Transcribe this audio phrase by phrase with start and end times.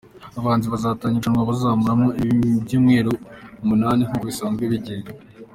[0.37, 3.11] Abahanzi bazatangira iri rushanwa bazamaramo ibyumweru
[3.63, 5.11] umunani nk’uko biswanzwe bigenda.